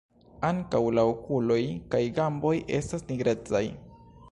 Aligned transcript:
Ankaŭ 0.47 0.79
la 0.99 1.03
okuloj 1.09 1.59
kaj 1.95 2.01
gamboj 2.17 2.55
estas 2.81 3.07
nigrecaj. 3.13 3.65